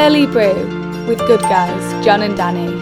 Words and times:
Early 0.00 0.24
Brew 0.24 0.54
with 1.06 1.18
good 1.18 1.42
guys, 1.42 2.02
John 2.02 2.22
and 2.22 2.34
Danny. 2.34 2.74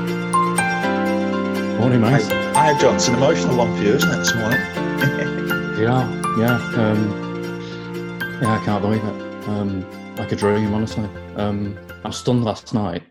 Morning, 1.80 2.00
mate. 2.00 2.22
Hi, 2.54 2.78
John. 2.78 2.94
It's 2.94 3.08
an 3.08 3.16
emotional 3.16 3.56
one 3.56 3.76
for 3.76 3.82
you, 3.82 3.94
isn't 3.94 4.08
it, 4.08 4.18
this 4.18 4.34
morning? 4.36 4.60
yeah, 5.80 6.06
yeah. 6.38 6.54
Um, 6.76 8.08
yeah, 8.40 8.60
I 8.60 8.64
can't 8.64 8.80
believe 8.80 9.02
it. 9.02 9.48
Um, 9.48 10.14
like 10.16 10.30
a 10.30 10.36
dream, 10.36 10.72
honestly. 10.72 11.08
Um, 11.34 11.76
I 12.04 12.06
was 12.06 12.18
stunned 12.18 12.44
last 12.44 12.72
night 12.72 13.02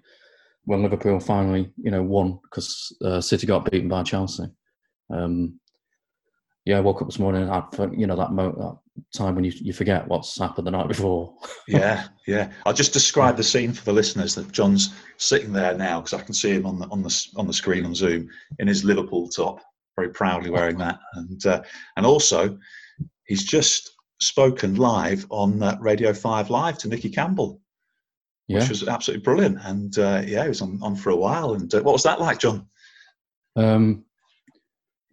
when 0.63 0.83
Liverpool 0.83 1.19
finally, 1.19 1.73
you 1.75 1.91
know, 1.91 2.01
won 2.01 2.39
because 2.43 2.95
uh, 3.03 3.19
City 3.19 3.45
got 3.45 3.69
beaten 3.69 3.89
by 3.89 4.03
Chelsea. 4.03 4.45
Um, 5.09 5.59
yeah, 6.67 6.77
I 6.77 6.81
woke 6.81 7.01
up 7.01 7.07
this 7.07 7.17
morning. 7.17 7.43
And 7.43 7.51
I, 7.51 7.63
you 7.95 8.07
know, 8.07 8.17
that, 8.17 8.33
mo- 8.33 8.51
that 8.97 9.07
time 9.17 9.35
when 9.35 9.45
you, 9.45 9.53
you 9.55 9.71
forget 9.71 10.05
what's 10.09 10.37
happened 10.37 10.67
the 10.67 10.71
night 10.71 10.89
before. 10.89 11.33
yeah, 11.69 12.07
yeah. 12.27 12.51
I'll 12.65 12.73
just 12.73 12.91
describe 12.91 13.37
the 13.37 13.43
scene 13.43 13.71
for 13.71 13.85
the 13.85 13.93
listeners. 13.93 14.35
That 14.35 14.51
John's 14.51 14.93
sitting 15.15 15.53
there 15.53 15.73
now 15.77 16.01
because 16.01 16.13
I 16.13 16.21
can 16.23 16.33
see 16.33 16.51
him 16.51 16.65
on 16.65 16.77
the 16.77 16.85
on 16.87 17.01
the 17.03 17.27
on 17.37 17.47
the 17.47 17.53
screen 17.53 17.85
on 17.85 17.95
Zoom 17.95 18.27
in 18.59 18.67
his 18.67 18.83
Liverpool 18.83 19.29
top, 19.29 19.61
very 19.95 20.09
proudly 20.09 20.49
wearing 20.49 20.77
that, 20.79 20.99
and 21.13 21.45
uh, 21.45 21.61
and 21.95 22.05
also 22.05 22.57
he's 23.27 23.45
just 23.45 23.91
spoken 24.19 24.75
live 24.75 25.25
on 25.29 25.63
uh, 25.63 25.77
Radio 25.79 26.11
Five 26.11 26.49
Live 26.49 26.77
to 26.79 26.89
Nicky 26.89 27.09
Campbell, 27.09 27.61
Yeah. 28.49 28.59
which 28.59 28.69
was 28.69 28.85
absolutely 28.89 29.23
brilliant. 29.23 29.59
And 29.63 29.97
uh, 29.97 30.21
yeah, 30.25 30.43
he 30.43 30.49
was 30.49 30.61
on, 30.61 30.79
on 30.81 30.97
for 30.97 31.11
a 31.11 31.15
while. 31.15 31.53
And 31.53 31.73
uh, 31.73 31.81
what 31.81 31.93
was 31.93 32.03
that 32.03 32.19
like, 32.19 32.39
John? 32.39 32.67
Um, 33.55 34.03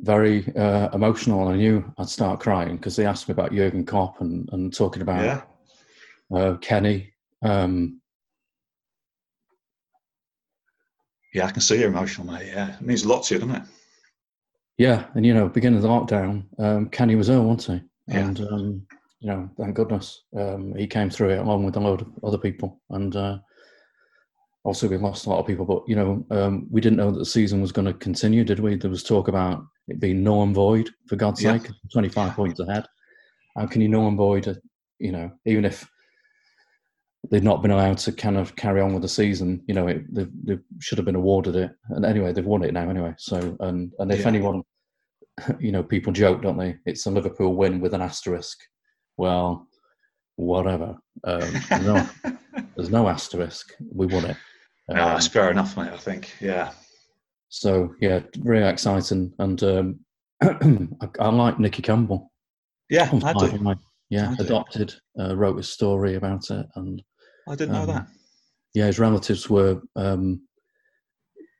very 0.04 0.54
uh, 0.56 0.90
emotional. 0.92 1.46
And 1.46 1.54
I 1.54 1.56
knew 1.56 1.92
I'd 1.98 2.08
start 2.08 2.40
crying 2.40 2.76
because 2.76 2.96
they 2.96 3.06
asked 3.06 3.28
me 3.28 3.32
about 3.32 3.52
Jurgen 3.52 3.84
Klopp 3.84 4.20
and, 4.20 4.48
and 4.52 4.74
talking 4.74 5.02
about 5.02 5.24
Yeah, 5.24 6.38
uh, 6.38 6.56
Kenny. 6.58 7.12
Um, 7.42 8.00
yeah, 11.32 11.46
I 11.46 11.50
can 11.50 11.60
see 11.60 11.80
you're 11.80 11.88
emotional, 11.88 12.26
mate. 12.26 12.46
Yeah, 12.46 12.76
it 12.76 12.82
means 12.82 13.04
a 13.04 13.08
lot 13.08 13.24
to 13.24 13.34
you, 13.34 13.40
doesn't 13.40 13.56
it? 13.56 13.62
yeah, 14.78 15.06
and 15.14 15.24
you 15.24 15.34
know, 15.34 15.48
beginning 15.48 15.76
of 15.76 15.82
the 15.82 15.88
lockdown, 15.88 16.44
um, 16.58 16.88
Kenny 16.88 17.14
was 17.14 17.28
ill, 17.28 17.44
wasn't 17.44 17.80
he? 17.80 18.12
Yeah. 18.12 18.20
And 18.20 18.40
um, 18.40 18.86
you 19.20 19.28
know, 19.28 19.50
thank 19.58 19.74
goodness 19.74 20.22
um, 20.36 20.74
he 20.74 20.86
came 20.86 21.10
through 21.10 21.30
it 21.30 21.38
along 21.38 21.64
with 21.64 21.76
a 21.76 21.80
load 21.80 22.02
of 22.02 22.08
other 22.22 22.38
people. 22.38 22.80
And 22.90 23.14
uh, 23.16 23.38
also, 24.64 24.88
we 24.88 24.96
lost 24.96 25.26
a 25.26 25.30
lot 25.30 25.38
of 25.40 25.46
people, 25.46 25.66
but 25.66 25.82
you 25.86 25.94
know, 25.94 26.24
um, 26.30 26.66
we 26.70 26.80
didn't 26.80 26.96
know 26.96 27.10
that 27.10 27.18
the 27.18 27.24
season 27.26 27.60
was 27.60 27.70
going 27.70 27.86
to 27.86 27.92
continue, 27.94 28.44
did 28.44 28.60
we? 28.60 28.76
There 28.76 28.90
was 28.90 29.02
talk 29.02 29.28
about 29.28 29.62
it 29.88 30.00
being 30.00 30.22
null 30.24 30.42
and 30.42 30.54
void 30.54 30.88
for 31.06 31.16
God's 31.16 31.42
Yeah. 31.42 31.58
sake, 31.58 31.70
twenty-five 31.92 32.34
points 32.34 32.58
ahead. 32.60 32.86
How 33.56 33.66
can 33.66 33.82
you 33.82 33.88
null 33.88 34.08
and 34.08 34.16
void? 34.16 34.58
You 34.98 35.12
know, 35.12 35.30
even 35.44 35.66
if 35.66 35.86
they've 37.30 37.42
not 37.44 37.60
been 37.60 37.70
allowed 37.72 37.98
to 37.98 38.12
kind 38.12 38.38
of 38.38 38.56
carry 38.56 38.80
on 38.80 38.92
with 38.94 39.02
the 39.02 39.08
season, 39.08 39.62
you 39.66 39.74
know, 39.74 39.86
it, 39.86 40.02
they, 40.14 40.26
they 40.44 40.58
should 40.80 40.98
have 40.98 41.04
been 41.04 41.14
awarded 41.14 41.56
it. 41.56 41.70
And 41.90 42.04
anyway, 42.04 42.32
they've 42.32 42.44
won 42.44 42.62
it 42.64 42.72
now 42.72 42.88
anyway. 42.88 43.14
So, 43.18 43.56
and 43.60 43.92
and 43.98 44.10
if 44.10 44.20
Yeah. 44.20 44.28
anyone, 44.28 44.62
you 45.60 45.72
know, 45.72 45.82
people 45.82 46.12
joke, 46.12 46.40
don't 46.40 46.58
they? 46.58 46.76
It's 46.86 47.04
a 47.04 47.10
Liverpool 47.10 47.54
win 47.54 47.80
with 47.80 47.92
an 47.92 48.00
asterisk. 48.00 48.58
Well, 49.18 49.68
whatever. 50.36 50.96
Um, 51.24 51.52
no, 51.82 52.08
there's 52.76 52.90
no 52.90 53.08
asterisk. 53.08 53.74
We 53.92 54.06
won 54.06 54.24
it. 54.24 54.36
No, 54.88 55.02
Um, 55.02 55.08
that's 55.14 55.26
fair 55.28 55.50
enough, 55.50 55.76
mate. 55.76 55.92
I 55.92 55.96
think. 55.96 56.32
Yeah, 56.40 56.72
so 57.48 57.94
yeah, 58.00 58.20
really 58.40 58.68
exciting, 58.68 59.32
and 59.38 59.62
um, 59.62 60.00
I, 60.42 61.08
I 61.20 61.28
like 61.30 61.58
Nicky 61.58 61.82
Campbell. 61.82 62.30
yeah, 62.90 63.08
I 63.24 63.32
do. 63.32 63.58
my- 63.58 63.76
yeah, 64.10 64.30
I 64.30 64.34
do. 64.34 64.44
adopted. 64.44 64.94
Uh, 65.18 65.34
wrote 65.36 65.58
a 65.58 65.62
story 65.62 66.14
about 66.16 66.50
it, 66.50 66.66
and 66.76 67.02
I 67.48 67.54
didn't 67.54 67.72
know 67.72 67.82
um, 67.82 67.86
that. 67.88 68.06
yeah, 68.74 68.86
his 68.86 68.98
relatives 68.98 69.48
were 69.48 69.80
um, 69.96 70.42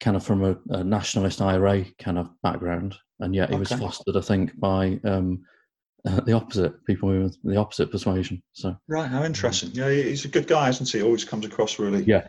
kind 0.01 0.17
of 0.17 0.25
from 0.25 0.45
a, 0.45 0.57
a 0.71 0.85
nationalist 0.85 1.41
IRA 1.41 1.87
kind 1.99 2.19
of 2.19 2.29
background, 2.43 2.95
and 3.21 3.35
yet 3.35 3.51
he 3.51 3.57
was 3.57 3.73
fostered, 3.73 4.17
I 4.17 4.21
think, 4.21 4.59
by 4.61 5.01
um, 5.05 5.43
the 6.05 6.33
opposite 6.33 6.85
people 6.85 7.09
with 7.09 7.37
the 7.43 7.57
opposite 7.57 7.91
persuasion. 7.91 8.43
So 8.53 8.77
Right, 8.89 9.09
how 9.09 9.25
interesting. 9.25 9.71
Yeah, 9.73 9.91
he's 9.91 10.25
a 10.27 10.29
good 10.29 10.47
guy, 10.47 10.69
isn't 10.69 10.91
he? 10.91 11.03
Always 11.03 11.25
comes 11.25 11.47
across 11.47 11.79
really, 11.79 12.05
Yeah. 12.05 12.27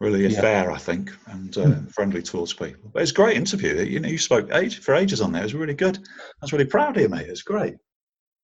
Really 0.00 0.26
Yeah. 0.26 0.40
fair, 0.40 0.70
I 0.72 0.78
think, 0.78 1.10
and 1.26 1.56
uh, 1.58 1.74
friendly 1.92 2.22
towards 2.22 2.52
people. 2.52 2.90
But 2.92 3.02
it's 3.02 3.12
a 3.12 3.14
great 3.14 3.36
interview. 3.36 3.74
You 3.82 4.00
know, 4.00 4.08
you 4.08 4.18
spoke 4.18 4.50
age 4.52 4.80
for 4.80 4.94
ages 4.94 5.20
on 5.20 5.32
there. 5.32 5.42
It 5.42 5.46
was 5.46 5.54
really 5.54 5.74
good. 5.74 5.98
I 5.98 6.42
was 6.42 6.52
really 6.52 6.64
proud 6.64 6.96
of 6.96 7.02
you, 7.02 7.08
mate. 7.08 7.28
It's 7.28 7.42
great. 7.42 7.74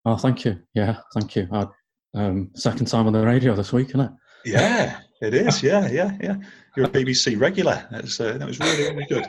Oh, 0.04 0.16
thank 0.16 0.44
you. 0.44 0.58
Yeah, 0.74 0.98
thank 1.14 1.34
you. 1.34 1.48
I, 1.50 1.66
um, 2.14 2.50
second 2.54 2.86
time 2.86 3.06
on 3.06 3.12
the 3.12 3.24
radio 3.24 3.54
this 3.56 3.72
week, 3.72 3.88
isn't 3.88 4.00
it? 4.00 4.10
Yeah, 4.44 5.00
it 5.22 5.34
is. 5.34 5.62
Yeah, 5.62 5.88
yeah, 5.90 6.16
yeah. 6.20 6.36
You're 6.76 6.86
a 6.86 6.90
BBC 6.90 7.40
regular. 7.40 7.86
It's, 7.92 8.20
uh, 8.20 8.36
that 8.38 8.46
was 8.46 8.60
really, 8.60 8.90
really 8.94 9.06
good. 9.06 9.26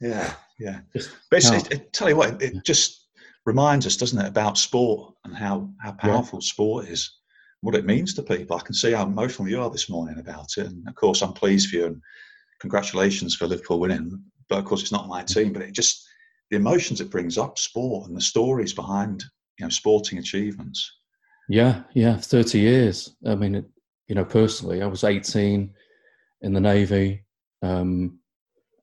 Yeah, 0.00 0.34
yeah. 0.58 0.80
Just 0.92 1.10
But 1.30 1.44
it, 1.44 1.72
it, 1.72 1.92
tell 1.92 2.08
you 2.08 2.16
what, 2.16 2.42
it 2.42 2.64
just 2.64 3.06
reminds 3.46 3.86
us, 3.86 3.96
doesn't 3.96 4.18
it, 4.20 4.26
about 4.28 4.58
sport 4.58 5.14
and 5.24 5.34
how, 5.34 5.70
how 5.80 5.92
powerful 5.92 6.40
sport 6.40 6.88
is, 6.88 7.18
what 7.62 7.76
it 7.76 7.86
means 7.86 8.12
to 8.14 8.22
people. 8.22 8.56
I 8.56 8.60
can 8.60 8.74
see 8.74 8.92
how 8.92 9.06
emotional 9.06 9.48
you 9.48 9.62
are 9.62 9.70
this 9.70 9.88
morning 9.88 10.18
about 10.18 10.50
it. 10.58 10.66
And 10.66 10.86
of 10.86 10.94
course, 10.96 11.22
I'm 11.22 11.32
pleased 11.32 11.70
for 11.70 11.76
you 11.76 11.86
and 11.86 12.02
congratulations 12.60 13.36
for 13.36 13.46
Liverpool 13.46 13.80
winning. 13.80 14.20
But 14.48 14.58
of 14.58 14.64
course, 14.64 14.82
it's 14.82 14.92
not 14.92 15.08
my 15.08 15.22
team, 15.22 15.52
but 15.52 15.62
it 15.62 15.72
just, 15.72 16.04
the 16.50 16.56
emotions 16.56 17.00
it 17.00 17.10
brings 17.10 17.38
up, 17.38 17.58
sport 17.58 18.08
and 18.08 18.16
the 18.16 18.20
stories 18.20 18.74
behind, 18.74 19.24
you 19.58 19.64
know, 19.64 19.70
sporting 19.70 20.18
achievements. 20.18 20.92
Yeah, 21.48 21.84
yeah, 21.94 22.16
30 22.16 22.58
years. 22.58 23.14
I 23.26 23.36
mean, 23.36 23.54
it, 23.54 23.64
you 24.08 24.16
know, 24.16 24.24
personally, 24.24 24.82
I 24.82 24.86
was 24.86 25.04
18 25.04 25.72
in 26.42 26.52
the 26.52 26.60
Navy, 26.60 27.24
um, 27.62 28.18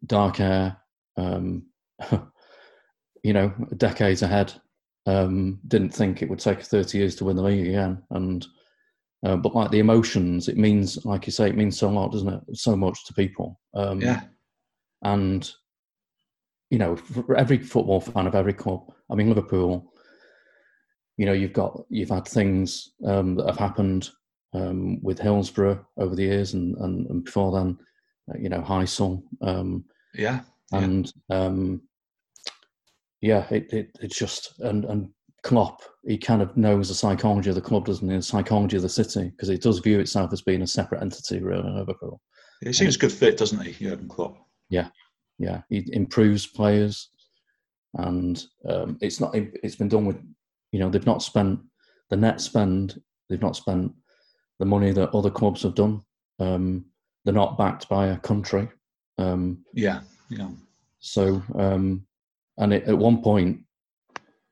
dark 0.05 0.37
hair, 0.37 0.77
um, 1.17 1.63
you 3.23 3.33
know, 3.33 3.53
decades 3.75 4.21
ahead. 4.21 4.53
Um, 5.05 5.59
didn't 5.67 5.93
think 5.93 6.21
it 6.21 6.29
would 6.29 6.39
take 6.39 6.61
30 6.61 6.97
years 6.97 7.15
to 7.17 7.25
win 7.25 7.35
the 7.35 7.43
league 7.43 7.67
again. 7.67 8.01
And, 8.11 8.47
uh, 9.23 9.35
but 9.35 9.55
like 9.55 9.71
the 9.71 9.79
emotions, 9.79 10.47
it 10.47 10.57
means, 10.57 11.05
like 11.05 11.25
you 11.25 11.31
say, 11.31 11.49
it 11.49 11.57
means 11.57 11.77
so 11.77 11.89
lot, 11.89 12.11
doesn't 12.11 12.33
it? 12.33 12.57
So 12.57 12.75
much 12.75 13.05
to 13.05 13.13
people. 13.13 13.59
Um, 13.73 13.99
Yeah, 14.01 14.21
and 15.03 15.51
you 16.69 16.77
know 16.77 16.95
for 16.95 17.35
every 17.35 17.57
football 17.57 17.99
fan 17.99 18.27
of 18.27 18.35
every 18.35 18.53
club 18.53 18.81
i 19.09 19.15
mean 19.15 19.27
liverpool 19.29 19.91
you 21.17 21.25
know 21.25 21.33
you've 21.33 21.53
got 21.53 21.83
you've 21.89 22.09
had 22.09 22.27
things 22.27 22.91
um, 23.05 23.35
that 23.35 23.47
have 23.47 23.57
happened 23.57 24.09
um, 24.53 25.01
with 25.01 25.19
hillsborough 25.19 25.85
over 25.97 26.15
the 26.15 26.23
years 26.23 26.53
and, 26.53 26.75
and, 26.77 27.07
and 27.07 27.23
before 27.23 27.51
then 27.51 27.77
uh, 28.29 28.37
you 28.37 28.49
know 28.49 28.61
heysel 28.61 29.23
um, 29.41 29.83
yeah, 30.13 30.41
Yeah. 30.71 30.79
and 30.83 31.13
um, 31.29 31.81
yeah 33.21 33.47
it, 33.49 33.71
it 33.73 33.89
it's 34.01 34.17
just 34.17 34.59
and 34.59 34.85
and 34.85 35.09
Klopp 35.43 35.81
he 36.05 36.17
kind 36.17 36.41
of 36.41 36.55
knows 36.57 36.89
the 36.89 36.95
psychology 36.95 37.49
of 37.49 37.55
the 37.55 37.61
club 37.61 37.85
doesn't 37.85 38.09
he 38.09 38.15
the 38.15 38.21
psychology 38.21 38.75
of 38.77 38.83
the 38.83 38.89
city 38.89 39.29
because 39.29 39.49
it 39.49 39.61
does 39.61 39.79
view 39.79 39.99
itself 39.99 40.33
as 40.33 40.41
being 40.41 40.61
a 40.61 40.67
separate 40.67 41.01
entity 41.01 41.39
really 41.39 41.69
liverpool 41.69 42.21
He 42.61 42.73
seems 42.73 42.95
a 42.95 42.99
good 42.99 43.11
fit, 43.11 43.37
doesn't 43.37 43.61
he, 43.61 43.71
Jurgen 43.71 44.07
Klopp? 44.07 44.37
yeah, 44.69 44.89
yeah. 45.37 45.61
he 45.69 45.87
improves 45.93 46.45
players, 46.45 47.09
and 47.95 48.43
um, 48.67 48.97
it's 49.01 49.19
not. 49.19 49.33
It's 49.33 49.75
been 49.77 49.87
done 49.89 50.05
with, 50.05 50.17
you 50.71 50.79
know, 50.79 50.89
they've 50.89 51.05
not 51.05 51.23
spent 51.23 51.59
the 52.09 52.17
net 52.17 52.41
spend. 52.41 53.01
They've 53.29 53.41
not 53.41 53.55
spent 53.55 53.93
the 54.59 54.65
money 54.65 54.91
that 54.91 55.15
other 55.15 55.31
clubs 55.31 55.63
have 55.63 55.75
done. 55.75 56.01
Um, 56.39 56.85
they're 57.23 57.33
not 57.33 57.57
backed 57.57 57.87
by 57.89 58.07
a 58.07 58.17
country, 58.17 58.67
um, 59.17 59.63
Yeah, 59.73 60.01
yeah, 60.29 60.49
so 60.99 61.41
um, 61.55 62.05
and 62.57 62.73
it, 62.73 62.83
at 62.83 62.97
one 62.97 63.21
point 63.21 63.61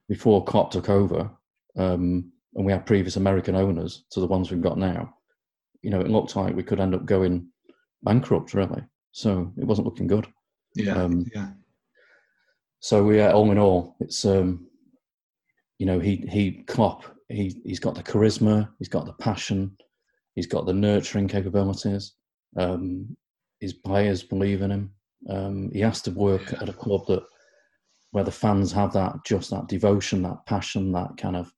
before 0.07 0.43
Klopp 0.43 0.71
took 0.71 0.89
over, 0.89 1.29
um, 1.77 2.31
and 2.55 2.65
we 2.65 2.71
had 2.71 2.85
previous 2.85 3.17
American 3.17 3.55
owners 3.55 4.05
to 4.11 4.19
the 4.19 4.27
ones 4.27 4.49
we've 4.49 4.61
got 4.61 4.77
now. 4.77 5.13
You 5.81 5.91
know, 5.91 6.01
it 6.01 6.09
looked 6.09 6.35
like 6.35 6.55
we 6.55 6.63
could 6.63 6.79
end 6.79 6.95
up 6.95 7.05
going 7.05 7.47
bankrupt, 8.03 8.53
really. 8.53 8.83
So 9.11 9.51
it 9.57 9.65
wasn't 9.65 9.85
looking 9.85 10.07
good. 10.07 10.27
yeah, 10.75 10.93
Um, 10.93 11.25
yeah. 11.33 11.49
So 12.79 13.09
yeah, 13.11 13.31
all 13.31 13.51
in 13.51 13.57
all, 13.57 13.95
it's 13.99 14.25
um, 14.25 14.67
you 15.79 15.85
know, 15.85 15.99
he 15.99 16.27
he 16.29 16.63
Klopp, 16.67 17.03
he 17.29 17.59
he's 17.65 17.79
got 17.79 17.95
the 17.95 18.03
charisma, 18.03 18.69
he's 18.79 18.89
got 18.89 19.05
the 19.05 19.13
passion, 19.13 19.75
he's 20.35 20.47
got 20.47 20.65
the 20.65 20.73
nurturing 20.73 21.27
capabilities. 21.27 22.13
Um, 22.57 23.15
his 23.59 23.73
players 23.73 24.23
believe 24.23 24.61
in 24.61 24.71
him. 24.71 24.91
Um, 25.29 25.71
he 25.73 25.79
has 25.79 26.01
to 26.03 26.11
work 26.11 26.53
at 26.53 26.69
a 26.69 26.73
club 26.73 27.07
that 27.07 27.23
where 28.17 28.23
the 28.23 28.31
fans 28.31 28.71
have 28.71 28.91
that 28.93 29.13
just 29.23 29.51
that 29.51 29.67
devotion, 29.67 30.23
that 30.23 30.43
passion, 30.47 30.91
that 30.91 31.15
kind 31.17 31.35
of 31.35 31.53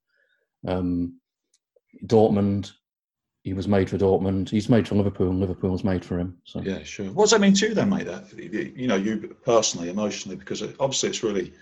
um, 0.67 1.17
Dortmund. 2.05 2.73
He 3.43 3.53
was 3.53 3.65
made 3.65 3.89
for 3.89 3.97
Dortmund. 3.97 4.49
He's 4.49 4.67
made 4.67 4.85
for 4.85 4.95
Liverpool, 4.95 5.29
and 5.29 5.39
Liverpool 5.39 5.69
was 5.69 5.85
made 5.85 6.03
for 6.03 6.19
him. 6.19 6.37
So 6.43 6.59
Yeah, 6.59 6.83
sure. 6.83 7.05
What 7.11 7.23
does 7.23 7.31
that 7.31 7.39
mean 7.39 7.53
to 7.53 7.69
you 7.69 7.73
then, 7.73 7.89
mate? 7.89 8.07
That 8.07 8.37
you 8.37 8.73
you 8.75 8.87
know, 8.87 8.97
you 8.97 9.37
personally, 9.45 9.89
emotionally, 9.89 10.35
because 10.35 10.61
obviously 10.81 11.07
it's 11.07 11.23
really 11.23 11.53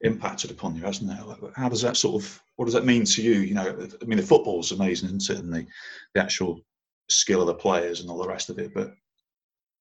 impacted 0.00 0.50
upon 0.50 0.76
you, 0.76 0.82
hasn't 0.82 1.10
it? 1.10 1.52
How 1.54 1.68
does 1.68 1.82
that 1.82 1.98
sort 1.98 2.22
of 2.22 2.42
what 2.56 2.64
does 2.64 2.74
that 2.74 2.86
mean 2.86 3.04
to 3.04 3.22
you? 3.22 3.40
You 3.40 3.52
know, 3.52 3.88
I 4.00 4.04
mean, 4.06 4.16
the 4.16 4.24
football's 4.24 4.72
amazing, 4.72 5.14
isn't 5.14 5.36
it? 5.36 5.44
And 5.44 5.52
the, 5.52 5.66
the 6.14 6.22
actual 6.22 6.62
skill 7.10 7.42
of 7.42 7.48
the 7.48 7.54
players 7.54 8.00
and 8.00 8.08
all 8.08 8.16
the 8.16 8.26
rest 8.26 8.48
of 8.48 8.58
it. 8.58 8.72
But 8.72 8.94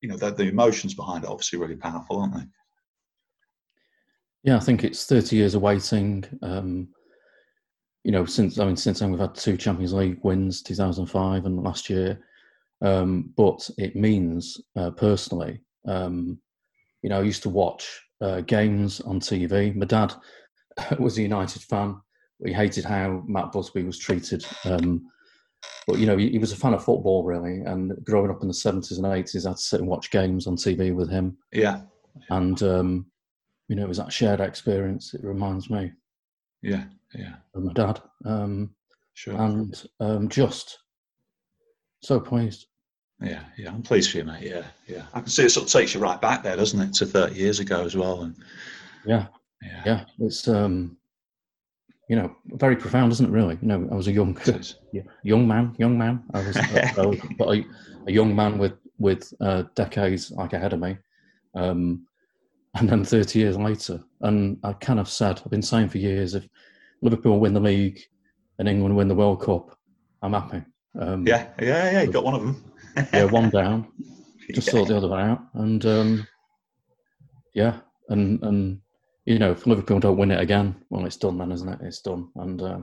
you 0.01 0.09
know, 0.09 0.17
the, 0.17 0.31
the 0.31 0.49
emotions 0.49 0.93
behind 0.93 1.23
it 1.23 1.29
obviously 1.29 1.57
really 1.57 1.77
powerful, 1.77 2.19
aren't 2.19 2.35
they? 2.35 2.43
Yeah, 4.43 4.57
I 4.57 4.59
think 4.59 4.83
it's 4.83 5.05
30 5.05 5.35
years 5.35 5.55
of 5.55 5.61
waiting. 5.61 6.23
Um, 6.41 6.89
you 8.03 8.11
know, 8.11 8.25
since 8.25 8.59
I 8.59 8.65
mean, 8.65 8.77
since 8.77 8.99
then 8.99 9.11
we've 9.11 9.19
had 9.19 9.35
two 9.35 9.57
Champions 9.57 9.93
League 9.93 10.19
wins, 10.23 10.61
2005 10.61 11.45
and 11.45 11.63
last 11.63 11.89
year. 11.89 12.19
Um, 12.81 13.33
but 13.35 13.69
it 13.77 13.95
means 13.95 14.61
uh, 14.75 14.91
personally, 14.91 15.61
um, 15.87 16.39
you 17.01 17.09
know, 17.09 17.19
I 17.19 17.23
used 17.23 17.43
to 17.43 17.49
watch 17.49 18.01
uh, 18.21 18.41
games 18.41 19.01
on 19.01 19.19
TV. 19.19 19.75
My 19.75 19.85
dad 19.85 20.13
was 20.99 21.17
a 21.17 21.23
United 21.23 21.63
fan. 21.63 21.99
He 22.45 22.53
hated 22.53 22.85
how 22.85 23.23
Matt 23.27 23.51
Busby 23.51 23.83
was 23.83 23.97
treated. 23.97 24.45
Um, 24.63 25.07
but 25.87 25.97
you 25.97 26.05
know, 26.05 26.17
he, 26.17 26.29
he, 26.29 26.37
was 26.37 26.51
a 26.51 26.55
fan 26.55 26.73
of 26.73 26.83
football 26.83 27.23
really, 27.23 27.61
and 27.61 27.93
growing 28.03 28.29
up 28.29 28.41
in 28.41 28.47
the 28.47 28.53
seventies 28.53 28.97
and 28.97 29.07
eighties, 29.07 29.45
I'd 29.45 29.57
sit 29.57 29.79
and 29.79 29.89
watch 29.89 30.11
games 30.11 30.45
on 30.45 30.55
TV 30.55 30.93
with 30.93 31.09
him. 31.09 31.37
Yeah, 31.51 31.81
and 32.29 32.61
um, 32.61 33.05
you 33.67 33.75
know, 33.75 33.83
it 33.83 33.89
was 33.89 33.97
that 33.97 34.13
shared 34.13 34.39
experience. 34.39 35.13
It 35.13 35.23
reminds 35.23 35.69
me. 35.69 35.91
Yeah, 36.61 36.85
yeah. 37.13 37.35
Of 37.53 37.63
my 37.63 37.73
dad. 37.73 38.01
Um, 38.25 38.71
sure. 39.13 39.35
And 39.35 39.83
um, 39.99 40.29
just 40.29 40.79
so 42.01 42.19
pleased. 42.19 42.67
Yeah, 43.21 43.43
yeah, 43.57 43.69
I'm 43.69 43.81
pleased 43.81 44.11
for 44.11 44.19
you, 44.19 44.23
mate. 44.23 44.43
Yeah, 44.43 44.63
yeah. 44.87 45.03
I 45.13 45.21
can 45.21 45.29
see 45.29 45.43
it 45.43 45.49
sort 45.49 45.65
of 45.65 45.71
takes 45.71 45.93
you 45.93 45.99
right 45.99 46.21
back 46.21 46.43
there, 46.43 46.55
doesn't 46.55 46.79
it, 46.79 46.93
to 46.95 47.05
30 47.05 47.35
years 47.35 47.59
ago 47.59 47.83
as 47.83 47.95
well. 47.95 48.21
And 48.21 48.35
yeah, 49.05 49.27
yeah, 49.63 49.81
yeah. 49.85 50.05
It's 50.19 50.47
um, 50.47 50.97
you 52.07 52.15
know, 52.15 52.35
very 52.45 52.75
profound, 52.75 53.11
isn't 53.11 53.25
it? 53.25 53.31
Really, 53.31 53.57
you 53.61 53.67
know, 53.67 53.87
I 53.91 53.95
was 53.95 54.07
a 54.07 54.11
young, 54.11 54.37
young 55.23 55.47
man, 55.47 55.75
young 55.77 55.97
man. 55.97 56.23
I 56.33 56.45
was, 56.45 56.55
uh, 56.57 57.15
but 57.37 57.57
a, 57.57 57.65
a, 58.07 58.11
young 58.11 58.35
man 58.35 58.57
with 58.57 58.73
with 58.99 59.33
uh, 59.41 59.63
decades 59.75 60.31
like 60.31 60.53
ahead 60.53 60.73
of 60.73 60.79
me, 60.79 60.97
um, 61.55 62.05
and 62.79 62.89
then 62.89 63.03
30 63.03 63.39
years 63.39 63.57
later, 63.57 64.03
and 64.21 64.57
I 64.63 64.73
kind 64.73 64.99
of 64.99 65.09
said, 65.09 65.41
I've 65.43 65.51
been 65.51 65.61
saying 65.61 65.89
for 65.89 65.97
years, 65.97 66.35
if 66.35 66.47
Liverpool 67.01 67.39
win 67.39 67.53
the 67.53 67.59
league 67.59 68.01
and 68.59 68.67
England 68.67 68.95
win 68.95 69.07
the 69.07 69.15
World 69.15 69.41
Cup, 69.41 69.77
I'm 70.21 70.33
happy. 70.33 70.61
Um, 70.99 71.25
yeah, 71.27 71.47
yeah, 71.61 71.91
yeah. 71.91 72.01
You 72.03 72.11
got 72.11 72.23
one 72.23 72.35
of 72.35 72.41
them. 72.41 72.73
yeah, 73.13 73.25
one 73.25 73.49
down. 73.49 73.87
Just 74.53 74.67
yeah. 74.67 74.73
sort 74.73 74.87
the 74.87 74.97
other 74.97 75.09
one 75.09 75.29
out, 75.29 75.41
and 75.55 75.85
um, 75.85 76.27
yeah, 77.53 77.79
and 78.09 78.41
and 78.43 78.79
you 79.25 79.37
know, 79.37 79.51
if 79.51 79.67
Liverpool 79.67 79.99
don't 79.99 80.17
win 80.17 80.31
it 80.31 80.39
again, 80.39 80.75
well, 80.89 81.05
it's 81.05 81.17
done 81.17 81.37
then, 81.37 81.51
isn't 81.51 81.67
it? 81.67 81.79
It's 81.83 82.01
done. 82.01 82.29
And 82.37 82.61
uh, 82.61 82.79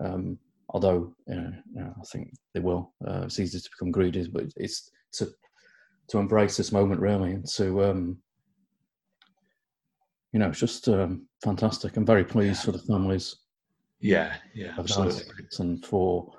um, 0.00 0.38
although 0.68 1.14
you 1.26 1.34
know, 1.34 1.52
you 1.74 1.80
know, 1.80 1.94
I 1.98 2.04
think 2.04 2.34
they 2.52 2.60
will, 2.60 2.92
uh, 3.06 3.22
it's 3.24 3.40
easy 3.40 3.58
to 3.58 3.70
become 3.70 3.90
greedy, 3.90 4.28
but 4.28 4.44
it's 4.56 4.90
to 5.14 5.28
to 6.08 6.18
embrace 6.18 6.56
this 6.56 6.70
moment 6.70 7.00
really, 7.00 7.32
and 7.32 7.48
to 7.48 7.84
um, 7.84 8.18
you 10.36 10.40
know, 10.40 10.50
it's 10.50 10.60
just 10.60 10.86
um, 10.90 11.26
fantastic. 11.42 11.96
I'm 11.96 12.04
very 12.04 12.22
pleased 12.22 12.62
for 12.62 12.70
the 12.70 12.78
families. 12.78 13.36
Yeah, 14.00 14.34
yeah, 14.54 14.74
absolutely. 14.76 15.22
And 15.58 15.82
for 15.82 16.30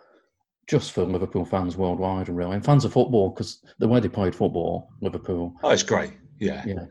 just 0.68 0.92
for 0.92 1.04
Liverpool 1.04 1.46
fans 1.46 1.78
worldwide, 1.78 2.28
and 2.28 2.38
really, 2.38 2.54
and 2.54 2.64
fans 2.64 2.86
of 2.86 2.94
football 2.94 3.32
because 3.32 3.66
the 3.80 3.88
way 3.88 4.00
they 4.00 4.08
played 4.08 4.36
football, 4.36 4.90
Liverpool. 5.02 5.52
Oh, 5.64 5.72
it's 5.72 5.82
great. 5.82 6.12
Yeah, 6.40 6.64
yeah, 6.68 6.86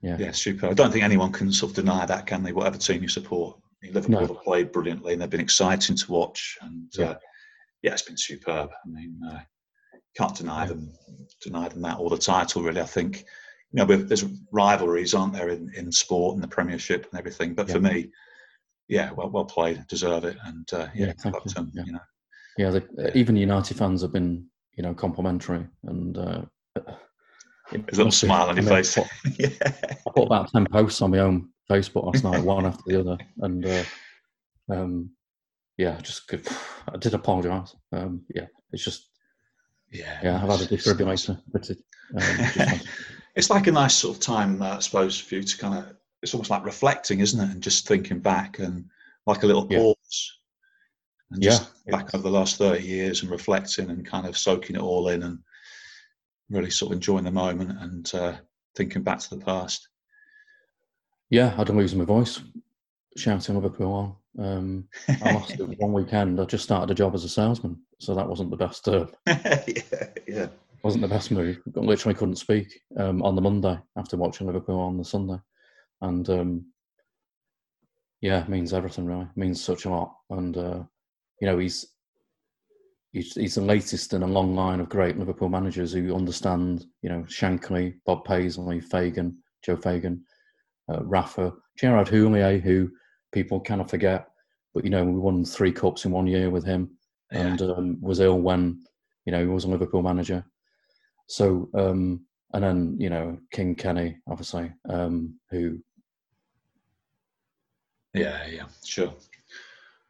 yeah, 0.00 0.16
yeah, 0.18 0.30
super. 0.30 0.68
I 0.68 0.72
don't 0.72 0.90
think 0.90 1.04
anyone 1.04 1.32
can 1.32 1.52
sort 1.52 1.72
of 1.72 1.76
deny 1.76 2.06
that, 2.06 2.24
can 2.24 2.42
they? 2.42 2.52
Whatever 2.52 2.78
team 2.78 3.02
you 3.02 3.08
support, 3.08 3.58
I 3.82 3.84
mean, 3.84 3.94
Liverpool 3.94 4.20
no. 4.22 4.26
have 4.28 4.42
played 4.42 4.72
brilliantly, 4.72 5.12
and 5.12 5.20
they've 5.20 5.28
been 5.28 5.40
exciting 5.40 5.96
to 5.96 6.10
watch. 6.10 6.56
And 6.62 6.90
yeah, 6.96 7.10
uh, 7.10 7.18
yeah 7.82 7.92
it's 7.92 8.00
been 8.00 8.16
superb. 8.16 8.70
I 8.86 8.88
mean, 8.88 9.20
uh, 9.30 9.40
can't 10.16 10.34
deny 10.34 10.62
yeah. 10.62 10.68
them, 10.68 10.92
deny 11.42 11.68
them 11.68 11.82
that 11.82 11.98
or 11.98 12.08
the 12.08 12.16
title. 12.16 12.62
Really, 12.62 12.80
I 12.80 12.86
think 12.86 13.26
you 13.72 13.84
know, 13.84 13.84
there's 13.84 14.24
rivalries, 14.50 15.14
aren't 15.14 15.34
there, 15.34 15.50
in, 15.50 15.70
in 15.76 15.92
sport 15.92 16.34
and 16.34 16.42
the 16.42 16.48
Premiership 16.48 17.06
and 17.10 17.18
everything. 17.18 17.54
But 17.54 17.68
yeah. 17.68 17.74
for 17.74 17.80
me, 17.80 18.10
yeah, 18.88 19.10
well, 19.12 19.28
well 19.30 19.44
played, 19.44 19.86
deserve 19.88 20.24
it, 20.24 20.36
and 20.44 20.66
uh, 20.72 20.88
yeah, 20.94 21.12
yeah, 21.24 21.32
you. 21.44 21.66
yeah. 21.74 21.84
you 21.84 21.92
know, 21.92 22.00
yeah, 22.56 22.70
the, 22.70 23.16
even 23.16 23.36
United 23.36 23.76
fans 23.76 24.02
have 24.02 24.12
been, 24.12 24.46
you 24.76 24.82
know, 24.82 24.94
complimentary, 24.94 25.66
and 25.84 26.16
uh, 26.16 26.42
there's 27.70 27.92
a 27.92 27.96
little 27.96 28.10
smile 28.10 28.48
on 28.48 28.56
your 28.56 28.64
face. 28.64 28.94
Put, 28.94 29.06
yeah. 29.38 29.48
I 29.62 30.10
put 30.14 30.24
about 30.24 30.50
ten 30.50 30.66
posts 30.66 31.02
on 31.02 31.10
my 31.10 31.18
own 31.18 31.50
Facebook 31.70 32.06
last 32.06 32.24
night, 32.24 32.42
one 32.42 32.64
after 32.64 32.82
the 32.86 33.00
other, 33.00 33.18
and 33.40 33.66
uh, 33.66 33.84
um, 34.70 35.10
yeah, 35.76 35.98
just 36.00 36.32
I 36.88 36.96
did 36.96 37.12
apologise. 37.12 37.76
Um, 37.92 38.22
yeah, 38.34 38.46
it's 38.72 38.84
just 38.84 39.08
yeah, 39.92 40.18
yeah, 40.22 40.42
I've 40.42 40.48
had 40.48 40.60
a 40.62 40.74
defibrillator, 40.74 41.40
but 41.52 41.68
it, 41.68 41.78
um, 42.14 42.80
it's 43.38 43.50
like 43.50 43.68
a 43.68 43.72
nice 43.72 43.94
sort 43.94 44.16
of 44.16 44.20
time, 44.20 44.60
uh, 44.60 44.76
I 44.76 44.78
suppose, 44.80 45.18
for 45.18 45.36
you 45.36 45.42
to 45.42 45.58
kind 45.58 45.78
of. 45.78 45.94
It's 46.20 46.34
almost 46.34 46.50
like 46.50 46.64
reflecting, 46.64 47.20
isn't 47.20 47.40
it, 47.40 47.52
and 47.52 47.62
just 47.62 47.86
thinking 47.86 48.18
back 48.18 48.58
and 48.58 48.84
like 49.24 49.44
a 49.44 49.46
little 49.46 49.68
yeah. 49.70 49.78
pause, 49.78 50.38
and 51.30 51.40
just 51.40 51.70
yeah, 51.86 51.96
back 51.96 52.12
over 52.12 52.24
the 52.24 52.36
last 52.36 52.58
thirty 52.58 52.84
years 52.84 53.22
and 53.22 53.30
reflecting 53.30 53.88
and 53.90 54.04
kind 54.04 54.26
of 54.26 54.36
soaking 54.36 54.74
it 54.74 54.82
all 54.82 55.08
in 55.08 55.22
and 55.22 55.38
really 56.50 56.70
sort 56.70 56.90
of 56.90 56.96
enjoying 56.96 57.22
the 57.22 57.30
moment 57.30 57.70
and 57.80 58.12
uh, 58.14 58.34
thinking 58.74 59.04
back 59.04 59.20
to 59.20 59.30
the 59.30 59.44
past. 59.44 59.86
Yeah, 61.30 61.54
I 61.56 61.62
don't 61.62 61.76
lose 61.76 61.94
my 61.94 62.04
voice 62.04 62.40
shouting 63.16 63.54
Liverpool 63.54 64.18
on. 64.36 64.44
Um, 64.44 64.88
I 65.22 65.34
lost 65.34 65.52
it 65.52 65.62
one 65.78 65.92
weekend. 65.92 66.40
I 66.40 66.44
just 66.44 66.64
started 66.64 66.90
a 66.90 66.94
job 66.94 67.14
as 67.14 67.22
a 67.22 67.28
salesman, 67.28 67.78
so 68.00 68.16
that 68.16 68.28
wasn't 68.28 68.50
the 68.50 68.56
best. 68.56 68.88
Uh, 68.88 69.06
yeah, 69.26 70.08
yeah 70.26 70.46
wasn't 70.88 71.02
the 71.02 71.08
best 71.08 71.30
move. 71.30 71.60
Literally 71.74 72.14
couldn't 72.14 72.36
speak 72.36 72.80
um, 72.96 73.22
on 73.22 73.34
the 73.34 73.42
Monday 73.42 73.78
after 73.98 74.16
watching 74.16 74.46
Liverpool 74.46 74.80
on 74.80 74.96
the 74.96 75.04
Sunday, 75.04 75.38
and 76.00 76.30
um, 76.30 76.64
yeah, 78.22 78.46
means 78.48 78.72
everything 78.72 79.04
really. 79.04 79.28
means 79.36 79.62
such 79.62 79.84
a 79.84 79.90
lot, 79.90 80.16
and 80.30 80.56
uh, 80.56 80.82
you 81.42 81.46
know 81.46 81.58
he's, 81.58 81.88
he's 83.12 83.34
he's 83.34 83.56
the 83.56 83.60
latest 83.60 84.14
in 84.14 84.22
a 84.22 84.26
long 84.26 84.54
line 84.54 84.80
of 84.80 84.88
great 84.88 85.18
Liverpool 85.18 85.50
managers 85.50 85.92
who 85.92 86.16
understand. 86.16 86.86
You 87.02 87.10
know 87.10 87.22
Shankly, 87.24 87.96
Bob 88.06 88.24
Paisley, 88.24 88.80
Fagan, 88.80 89.36
Joe 89.62 89.76
Fagan, 89.76 90.24
uh, 90.90 91.04
Rafa, 91.04 91.52
Gerard 91.78 92.08
Houllier, 92.08 92.62
who 92.62 92.90
people 93.32 93.60
kind 93.60 93.82
of 93.82 93.90
forget, 93.90 94.26
but 94.72 94.84
you 94.84 94.90
know 94.90 95.04
we 95.04 95.18
won 95.18 95.44
three 95.44 95.72
cups 95.72 96.06
in 96.06 96.12
one 96.12 96.26
year 96.26 96.48
with 96.48 96.64
him, 96.64 96.96
yeah. 97.30 97.40
and 97.40 97.60
um, 97.60 98.00
was 98.00 98.20
ill 98.20 98.40
when 98.40 98.80
you 99.26 99.32
know 99.32 99.40
he 99.40 99.46
was 99.46 99.64
a 99.64 99.68
Liverpool 99.68 100.02
manager 100.02 100.42
so, 101.28 101.68
um, 101.74 102.24
and 102.54 102.64
then 102.64 102.96
you 102.98 103.10
know 103.10 103.38
King 103.52 103.74
Kenny, 103.74 104.16
obviously, 104.26 104.72
um, 104.88 105.38
who. 105.50 105.78
Yeah, 108.14 108.46
yeah, 108.46 108.64
sure, 108.84 109.12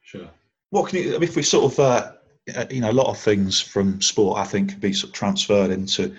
sure. 0.03 0.31
What 0.71 0.89
can 0.89 1.01
you? 1.01 1.19
If 1.21 1.35
we 1.35 1.43
sort 1.43 1.73
of, 1.73 1.79
uh, 1.81 2.13
uh, 2.57 2.67
you 2.71 2.81
know, 2.81 2.91
a 2.91 2.93
lot 2.93 3.09
of 3.09 3.19
things 3.19 3.61
from 3.61 4.01
sport, 4.01 4.39
I 4.39 4.45
think, 4.45 4.71
can 4.71 4.79
be 4.79 4.93
sort 4.93 5.11
of 5.11 5.15
transferred 5.15 5.71
into 5.71 6.15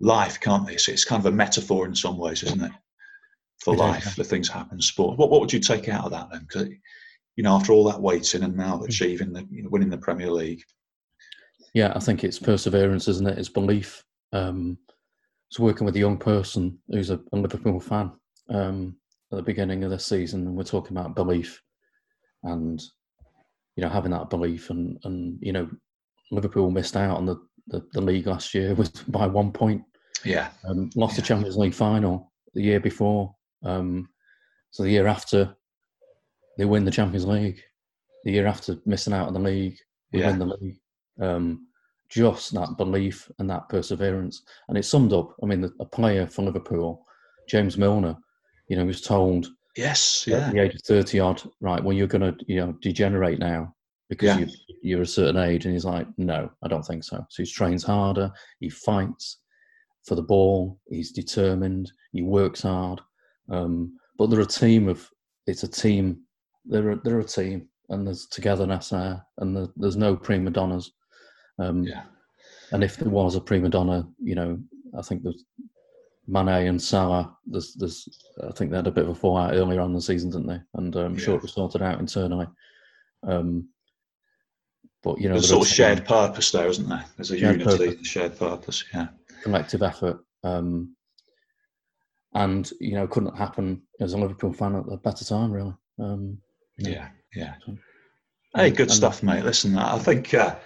life, 0.00 0.40
can't 0.40 0.66
they? 0.66 0.76
So 0.76 0.92
it's 0.92 1.04
kind 1.04 1.20
of 1.20 1.32
a 1.32 1.36
metaphor 1.36 1.86
in 1.86 1.94
some 1.94 2.18
ways, 2.18 2.42
isn't 2.42 2.62
it? 2.62 2.72
For 3.60 3.74
it 3.74 3.78
life, 3.78 4.06
is, 4.06 4.18
yeah. 4.18 4.24
the 4.24 4.28
things 4.28 4.48
happen 4.48 4.78
in 4.78 4.82
sport. 4.82 5.16
What 5.16 5.30
What 5.30 5.40
would 5.40 5.52
you 5.52 5.60
take 5.60 5.88
out 5.88 6.04
of 6.04 6.10
that 6.10 6.30
then? 6.30 6.40
Because 6.40 6.68
you 7.36 7.44
know, 7.44 7.54
after 7.54 7.72
all 7.72 7.84
that 7.84 8.00
waiting 8.00 8.42
and 8.42 8.56
now 8.56 8.78
hmm. 8.78 8.84
achieving 8.84 9.32
the, 9.32 9.46
you 9.50 9.62
know, 9.62 9.68
winning 9.70 9.90
the 9.90 9.98
Premier 9.98 10.30
League. 10.30 10.62
Yeah, 11.74 11.92
I 11.94 12.00
think 12.00 12.24
it's 12.24 12.38
perseverance, 12.38 13.06
isn't 13.06 13.28
it? 13.28 13.38
It's 13.38 13.50
belief 13.50 14.02
um, 14.32 14.78
was 15.50 15.58
working 15.58 15.84
with 15.84 15.96
a 15.96 16.00
young 16.00 16.18
person 16.18 16.78
who's 16.88 17.10
a, 17.10 17.20
a 17.32 17.36
Liverpool 17.36 17.80
fan 17.80 18.12
um, 18.50 18.96
at 19.32 19.36
the 19.36 19.42
beginning 19.42 19.84
of 19.84 19.90
this 19.90 20.06
season, 20.06 20.46
and 20.46 20.56
we're 20.56 20.64
talking 20.64 20.96
about 20.96 21.14
belief 21.14 21.62
and 22.42 22.82
you 23.76 23.82
know 23.82 23.88
having 23.88 24.10
that 24.12 24.30
belief, 24.30 24.70
and 24.70 24.98
and 25.04 25.38
you 25.40 25.52
know 25.52 25.68
Liverpool 26.30 26.70
missed 26.70 26.96
out 26.96 27.16
on 27.16 27.26
the 27.26 27.36
the, 27.68 27.84
the 27.92 28.00
league 28.00 28.26
last 28.26 28.54
year 28.54 28.74
with 28.76 29.10
by 29.10 29.26
one 29.26 29.52
point. 29.52 29.82
Yeah, 30.24 30.48
um, 30.66 30.90
lost 30.96 31.14
yeah. 31.14 31.20
the 31.20 31.26
Champions 31.26 31.56
League 31.56 31.74
final 31.74 32.32
the 32.54 32.62
year 32.62 32.80
before. 32.80 33.34
Um, 33.64 34.08
so 34.70 34.82
the 34.82 34.90
year 34.90 35.06
after, 35.06 35.54
they 36.58 36.64
win 36.64 36.84
the 36.84 36.90
Champions 36.90 37.26
League. 37.26 37.60
The 38.24 38.32
year 38.32 38.46
after 38.46 38.76
missing 38.86 39.12
out 39.12 39.28
on 39.28 39.34
the 39.34 39.40
league, 39.40 39.78
we 40.12 40.20
yeah. 40.20 40.30
win 40.30 40.38
the 40.38 40.46
league. 40.46 40.78
Um, 41.20 41.68
just 42.08 42.54
that 42.54 42.76
belief 42.76 43.30
and 43.38 43.48
that 43.50 43.68
perseverance. 43.68 44.42
And 44.68 44.78
it 44.78 44.84
summed 44.84 45.12
up, 45.12 45.34
I 45.42 45.46
mean, 45.46 45.70
a 45.80 45.84
player 45.84 46.26
for 46.26 46.42
Liverpool, 46.42 47.04
James 47.48 47.76
Milner, 47.76 48.16
you 48.68 48.76
know, 48.76 48.84
was 48.84 49.00
told 49.00 49.48
yes, 49.76 50.24
yeah. 50.26 50.48
at 50.48 50.52
the 50.52 50.60
age 50.60 50.74
of 50.74 50.82
30 50.82 51.20
odd, 51.20 51.42
right, 51.60 51.82
well, 51.82 51.96
you're 51.96 52.06
going 52.06 52.32
to, 52.32 52.44
you 52.46 52.56
know, 52.56 52.72
degenerate 52.80 53.38
now 53.38 53.74
because 54.08 54.38
yeah. 54.38 54.46
you, 54.82 54.98
are 54.98 55.02
a 55.02 55.06
certain 55.06 55.36
age. 55.36 55.64
And 55.64 55.74
he's 55.74 55.84
like, 55.84 56.06
no, 56.16 56.50
I 56.62 56.68
don't 56.68 56.84
think 56.84 57.04
so. 57.04 57.24
So 57.28 57.42
he 57.42 57.50
trains 57.50 57.84
harder, 57.84 58.30
he 58.60 58.68
fights 58.68 59.38
for 60.04 60.14
the 60.14 60.22
ball, 60.22 60.78
he's 60.88 61.12
determined, 61.12 61.90
he 62.12 62.22
works 62.22 62.62
hard. 62.62 63.00
Um, 63.50 63.96
but 64.18 64.30
they're 64.30 64.40
a 64.40 64.46
team 64.46 64.88
of, 64.88 65.08
it's 65.46 65.62
a 65.62 65.68
team, 65.68 66.20
they're 66.64 66.90
a, 66.90 66.96
they're 66.96 67.20
a 67.20 67.24
team 67.24 67.68
and 67.88 68.06
there's 68.06 68.26
togetherness 68.26 68.90
there 68.90 69.24
and 69.38 69.68
there's 69.76 69.96
no 69.96 70.16
prima 70.16 70.50
donnas. 70.50 70.92
Um, 71.58 71.82
yeah. 71.84 72.02
and 72.72 72.84
if 72.84 72.96
there 72.96 73.08
was 73.08 73.34
a 73.34 73.40
prima 73.40 73.68
donna, 73.68 74.06
you 74.22 74.34
know, 74.34 74.58
I 74.96 75.02
think 75.02 75.22
there's 75.22 75.44
Mane 76.28 76.48
and 76.68 76.80
Salah. 76.82 77.36
There's, 77.46 77.74
there's, 77.74 78.08
I 78.46 78.52
think 78.52 78.70
they 78.70 78.76
had 78.76 78.86
a 78.86 78.90
bit 78.92 79.04
of 79.04 79.10
a 79.10 79.14
fallout 79.14 79.54
earlier 79.54 79.80
on 79.80 79.90
in 79.90 79.94
the 79.94 80.00
season, 80.02 80.30
didn't 80.30 80.48
they? 80.48 80.60
And 80.74 80.94
um, 80.96 81.04
I'm 81.06 81.18
sure 81.18 81.34
Yeah. 81.34 81.38
it 81.38 81.42
was 81.42 81.52
sorted 81.54 81.82
out 81.82 82.00
internally. 82.00 82.46
Um, 83.22 83.68
but 85.02 85.18
you 85.20 85.28
know, 85.28 85.34
There's 85.34 85.48
sort 85.50 85.66
of 85.66 85.72
shared 85.72 86.04
purpose 86.04 86.50
there, 86.50 86.66
isn't 86.66 86.88
there? 86.88 87.04
There's 87.16 87.30
a 87.30 87.38
Shared 87.38 87.60
unity, 87.60 87.90
purpose. 87.90 88.06
shared 88.08 88.38
purpose. 88.38 88.84
Yeah. 88.92 89.08
collective 89.42 89.82
effort. 89.82 90.18
Um, 90.42 90.94
and 92.34 92.70
you 92.80 92.92
know, 92.94 93.06
couldn't 93.06 93.36
happen 93.36 93.82
as 94.00 94.12
a 94.12 94.18
Liverpool 94.18 94.52
fan 94.52 94.74
at 94.76 94.84
a 94.92 94.96
better 94.96 95.24
time, 95.24 95.50
really. 95.52 95.74
Um, 95.98 96.38
know, 96.78 96.90
Yeah. 96.90 97.08
Yeah. 97.34 97.54
so- 97.64 97.78
Hey, 98.54 98.70
good 98.70 98.88
and- 98.88 98.92
stuff, 98.92 99.22
mate. 99.22 99.44
Listen, 99.44 99.76
I 99.78 99.98
think, 99.98 100.32
uh, 100.34 100.56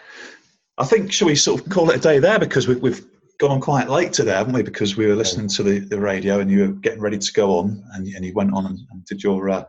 I 0.81 0.85
think, 0.85 1.13
shall 1.13 1.29
we 1.29 1.35
sort 1.37 1.61
of 1.61 1.69
call 1.69 1.91
it 1.91 1.97
a 1.97 2.01
day 2.01 2.19
there 2.21 2.39
because 2.39 2.67
we, 2.67 2.75
we've 2.77 3.05
gone 3.39 3.51
on 3.51 3.61
quite 3.61 3.91
late 3.91 4.15
today, 4.15 4.33
haven't 4.33 4.55
we? 4.55 4.63
Because 4.63 4.97
we 4.97 5.07
were 5.07 5.15
listening 5.15 5.49
to 5.49 5.63
the, 5.63 5.81
the 5.81 6.01
radio 6.01 6.41
and 6.41 6.51
you 6.51 6.61
were 6.61 6.73
getting 6.73 7.03
ready 7.03 7.19
to 7.19 7.33
go 7.35 7.59
on, 7.59 7.85
and, 7.93 8.07
and 8.07 8.25
you 8.25 8.33
went 8.33 8.55
on 8.55 8.65
and, 8.65 8.79
and 8.91 9.05
did 9.05 9.23
your 9.23 9.51
uh, 9.51 9.65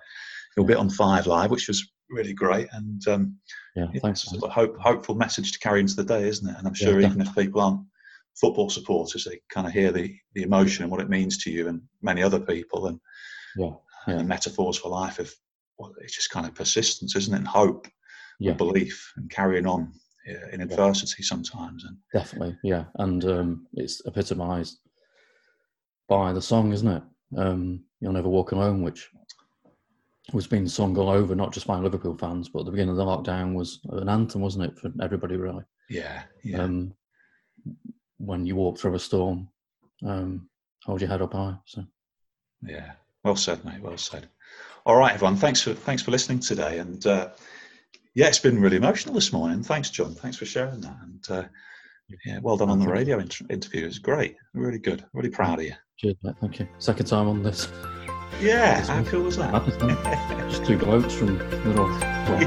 your 0.56 0.66
bit 0.66 0.78
on 0.78 0.90
Five 0.90 1.28
Live, 1.28 1.52
which 1.52 1.68
was 1.68 1.86
really 2.10 2.34
great. 2.34 2.70
And 2.72 3.06
um, 3.10 3.38
Yeah, 3.76 3.88
yeah, 3.94 4.00
thanks. 4.00 4.24
it's 4.24 4.42
a 4.42 4.50
hope, 4.50 4.78
hopeful 4.80 5.16
message 5.16 5.52
to 5.52 5.60
carry 5.60 5.82
into 5.82 5.98
the 5.98 6.06
day, 6.06 6.28
isn't 6.30 6.48
it? 6.48 6.56
And 6.58 6.66
I'm 6.66 6.76
Yeah, 6.80 6.88
sure 6.88 7.02
even 7.02 7.20
if 7.20 7.36
people 7.36 7.60
aren't 7.60 7.82
football 8.40 8.70
supporters, 8.70 9.26
they 9.26 9.42
kind 9.50 9.68
of 9.68 9.74
hear 9.74 9.92
the, 9.92 10.16
the 10.34 10.44
emotion 10.44 10.84
and 10.84 10.92
what 10.92 11.02
it 11.02 11.10
means 11.10 11.38
to 11.44 11.52
you 11.52 11.68
and 11.68 11.82
many 12.02 12.24
other 12.24 12.40
people, 12.40 12.88
and, 12.88 13.00
Yeah, 13.58 13.72
and 14.08 14.20
the 14.22 14.24
metaphors 14.24 14.78
for 14.78 14.88
life 14.88 15.20
of 15.20 15.34
well, 15.78 15.94
it's 16.02 16.16
just 16.16 16.30
kind 16.30 16.46
of 16.46 16.56
persistence, 16.56 17.18
isn't 17.18 17.34
it? 17.34 17.40
And 17.40 17.48
hope 17.48 17.88
Yeah, 18.40 18.54
belief 18.54 19.12
and 19.18 19.30
carrying 19.30 19.68
on 19.68 19.92
in 20.26 20.62
adversity 20.62 21.24
sometimes. 21.24 21.84
And 21.86 21.98
definitely. 22.14 22.58
Yeah, 22.64 22.86
and 22.96 23.24
um, 23.26 23.68
it's 23.74 24.02
epitomised 24.06 24.80
by 26.08 26.34
the 26.34 26.42
song, 26.42 26.74
isn't 26.74 26.88
it? 26.88 27.04
Um, 27.38 27.84
You'll 28.00 28.14
never 28.14 28.30
walk 28.30 28.52
alone, 28.52 28.82
which 28.82 29.10
was 30.34 30.48
being 30.48 30.68
sung 30.68 30.98
all 30.98 31.10
over, 31.10 31.36
not 31.36 31.54
just 31.54 31.68
by 31.68 31.78
Liverpool 31.78 32.18
fans, 32.18 32.50
but 32.50 32.60
at 32.62 32.66
the 32.66 32.72
beginning 32.72 32.92
of 32.92 32.98
the 32.98 33.06
lockdown 33.06 33.54
was 33.54 33.80
an 33.90 34.10
anthem, 34.10 34.42
wasn't 34.42 34.66
it, 34.66 34.80
for 34.80 34.92
everybody 35.02 35.36
really? 35.36 35.64
yeah, 35.90 36.24
yeah, 36.44 36.64
Um, 36.64 36.94
when 38.18 38.46
you 38.46 38.56
walk 38.56 38.80
through 38.80 38.96
a 38.96 39.00
storm, 39.00 39.50
um, 40.04 40.48
hold 40.84 41.02
your 41.02 41.10
head 41.10 41.22
up 41.22 41.34
high. 41.34 41.56
So 41.66 41.84
yeah. 42.64 42.92
Well 43.24 43.36
said, 43.36 43.64
mate. 43.66 43.82
Well 43.82 43.98
said. 43.98 44.30
All 44.86 44.96
right, 44.96 45.14
everyone. 45.14 45.36
Thanks 45.36 45.62
for 45.62 45.74
thanks 45.74 46.02
for 46.02 46.10
listening 46.12 46.40
today. 46.40 46.80
And 46.80 47.06
uh, 47.06 47.30
yeah, 48.14 48.28
it's 48.28 48.40
been 48.40 48.60
really 48.62 48.78
emotional 48.78 49.14
this 49.16 49.32
morning. 49.32 49.64
Thanks, 49.64 49.90
John. 49.90 50.14
Thanks 50.16 50.38
for 50.38 50.46
sharing 50.46 50.82
that. 50.82 50.98
And 51.02 51.26
uh, 51.30 51.44
yeah, 52.26 52.40
well 52.42 52.58
done 52.58 52.70
on 52.70 52.80
the 52.80 52.88
radio 52.88 53.20
inter- 53.20 53.46
interview. 53.50 53.84
It 53.84 53.88
was 53.88 54.00
great. 54.00 54.36
Really 54.54 54.80
good. 54.80 55.06
Really 55.14 55.30
proud 55.30 55.60
of 55.60 55.66
you. 55.66 55.74
cheers, 55.98 56.16
mate. 56.24 56.36
Thank 56.42 56.60
you. 56.60 56.68
Second 56.80 57.06
time 57.06 57.28
on 57.28 57.42
this. 57.44 57.68
Yeah. 58.42 58.84
How 58.86 59.04
cool 59.04 59.24
was 59.24 59.38
that? 59.38 59.52
Madness, 59.54 59.78
just 60.58 60.66
two 60.66 60.78
blokes 60.78 61.14
from 61.14 61.38
the 61.38 61.74
north. 61.76 62.04
Well, 62.32 62.40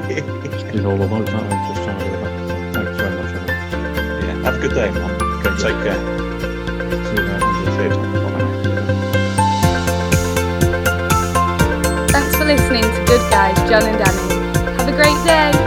just 0.48 0.66
doing 0.72 0.86
all 0.86 0.96
the 0.96 1.06
blokes, 1.06 1.30
aren't 1.32 1.44
we? 1.44 1.50
Just 1.74 1.82
trying 1.84 1.98
to 1.98 2.04
do 2.04 2.10
it. 2.14 2.18
So 2.48 2.54
thanks 2.72 2.96
very 2.96 3.12
much, 3.16 3.34
everyone. 3.34 4.24
yeah. 4.24 4.34
Have 4.44 4.54
a 4.54 4.58
good 4.60 4.72
day, 4.74 4.90
man. 4.92 5.10
Okay, 5.20 5.54
take 5.62 5.78
care. 5.84 6.00
See 7.04 7.16
you, 7.16 7.24
mate. 7.26 7.42
See 7.74 7.82
you, 7.82 7.90
Tom. 7.90 8.02
Thanks 12.08 12.36
for 12.36 12.44
listening 12.44 12.82
to 12.82 13.04
Good 13.06 13.24
Guys, 13.30 13.56
John 13.68 13.82
and 13.82 13.98
Danny. 13.98 14.33
Great 14.96 15.24
day. 15.24 15.63